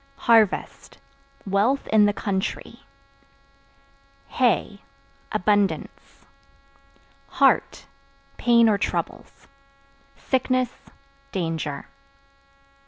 [0.15, 0.97] Harvest
[1.45, 2.79] Wealth in the country.
[4.29, 4.81] Hay
[5.31, 6.25] Abundance.
[7.27, 7.85] Heart
[8.35, 9.47] (Pain or troubles)
[10.17, 10.71] sickness,
[11.31, 11.85] danger.